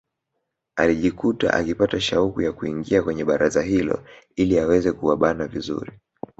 Alijikuta 0.75 1.53
akipata 1.53 2.01
shauku 2.01 2.41
ya 2.41 2.51
kuingia 2.51 3.03
kwenye 3.03 3.25
baraza 3.25 3.61
hilo 3.61 4.03
ili 4.35 4.59
aweze 4.59 4.91
kuwabana 4.91 5.47
vizuri 5.47 5.91